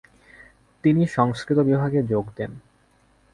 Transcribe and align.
তিনি 0.83 1.01
সংস্কৃত 1.07 1.59
বিভাগে 1.59 1.99
যোগ 2.03 2.25
দেন। 2.37 2.51